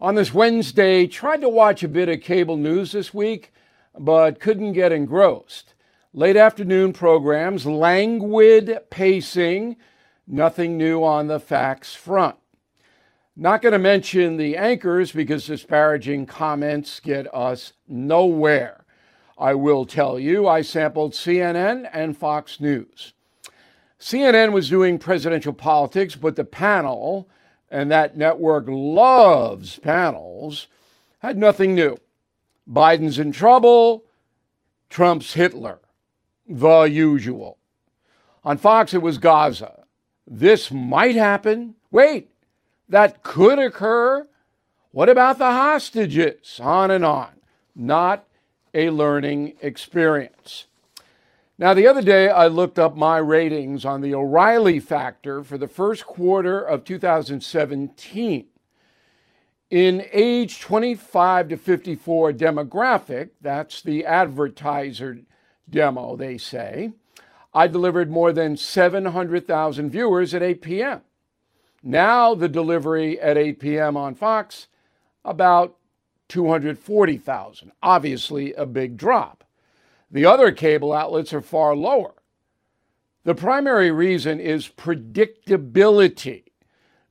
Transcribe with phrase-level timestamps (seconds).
[0.00, 3.52] On this Wednesday, tried to watch a bit of cable news this week,
[3.98, 5.74] but couldn't get engrossed.
[6.12, 9.74] Late afternoon programs, languid pacing,
[10.24, 12.36] nothing new on the facts front.
[13.34, 18.84] Not going to mention the anchors because disparaging comments get us nowhere.
[19.36, 23.14] I will tell you, I sampled CNN and Fox News.
[23.98, 27.28] CNN was doing presidential politics, but the panel,
[27.70, 30.68] and that network loves panels,
[31.20, 31.96] had nothing new.
[32.70, 34.04] Biden's in trouble,
[34.90, 35.80] Trump's Hitler,
[36.48, 37.58] the usual.
[38.44, 39.84] On Fox, it was Gaza.
[40.26, 41.74] This might happen.
[41.90, 42.30] Wait,
[42.88, 44.26] that could occur.
[44.92, 46.60] What about the hostages?
[46.62, 47.30] On and on.
[47.74, 48.24] Not
[48.74, 50.67] a learning experience.
[51.60, 55.66] Now, the other day, I looked up my ratings on the O'Reilly factor for the
[55.66, 58.46] first quarter of 2017.
[59.70, 65.18] In age 25 to 54 demographic, that's the advertiser
[65.68, 66.92] demo, they say,
[67.52, 71.00] I delivered more than 700,000 viewers at 8 p.m.
[71.82, 73.96] Now, the delivery at 8 p.m.
[73.96, 74.68] on Fox,
[75.24, 75.76] about
[76.28, 77.72] 240,000.
[77.82, 79.42] Obviously, a big drop.
[80.10, 82.14] The other cable outlets are far lower.
[83.24, 86.44] The primary reason is predictability.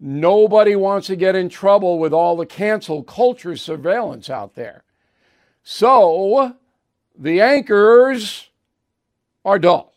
[0.00, 4.84] Nobody wants to get in trouble with all the cancel culture surveillance out there.
[5.62, 6.56] So
[7.18, 8.48] the anchors
[9.44, 9.92] are dull.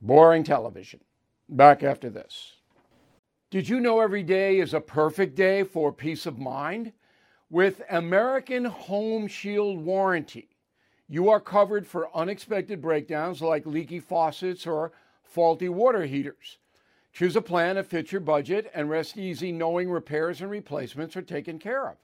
[0.00, 1.00] Boring television.
[1.48, 2.54] Back after this.
[3.50, 6.92] Did you know every day is a perfect day for peace of mind?
[7.50, 10.55] With American Home Shield Warranty
[11.08, 16.58] you are covered for unexpected breakdowns like leaky faucets or faulty water heaters.
[17.12, 21.22] Choose a plan that fits your budget and rest easy knowing repairs and replacements are
[21.22, 21.96] taken care of.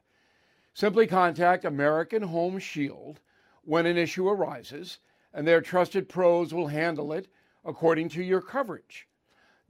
[0.75, 3.21] Simply contact American Home Shield
[3.65, 4.99] when an issue arises,
[5.35, 7.29] and their trusted pros will handle it
[7.65, 9.07] according to your coverage.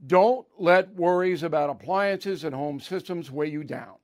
[0.05, 3.95] Don't let worries about appliances and home systems weigh you down.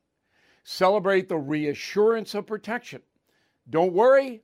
[0.63, 3.01] Celebrate the reassurance of protection.
[3.69, 4.44] Don't worry,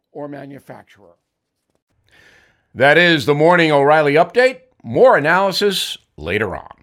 [0.11, 1.15] or manufacturer.
[2.73, 4.61] That is the Morning O'Reilly Update.
[4.83, 6.80] More analysis later on.